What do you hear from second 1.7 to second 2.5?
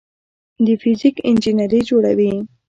جوړوي.